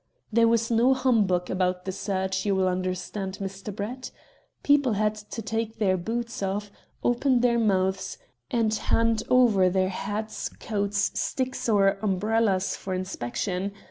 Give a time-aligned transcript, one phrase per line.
[0.33, 3.71] There was no humbug about the search, you will understand, Mr.
[3.75, 4.09] Brett.
[4.63, 6.71] People had to take their boots off,
[7.03, 8.17] open their mouths,
[8.49, 13.73] and hand over their hats, coats, sticks, or umbrellas for inspection.